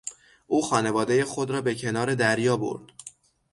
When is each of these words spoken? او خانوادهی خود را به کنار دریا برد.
او 0.47 0.61
خانوادهی 0.61 1.23
خود 1.23 1.51
را 1.51 1.61
به 1.61 1.75
کنار 1.75 2.15
دریا 2.15 2.57
برد. 2.57 2.91